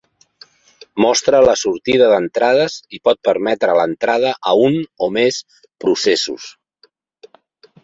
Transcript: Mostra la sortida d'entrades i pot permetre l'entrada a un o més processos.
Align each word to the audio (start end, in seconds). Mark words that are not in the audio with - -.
Mostra 1.03 1.41
la 1.47 1.53
sortida 1.63 2.07
d'entrades 2.13 2.77
i 2.99 3.01
pot 3.09 3.21
permetre 3.29 3.77
l'entrada 3.81 4.33
a 4.53 4.57
un 4.71 4.81
o 5.09 5.13
més 5.21 5.39
processos. 5.87 6.51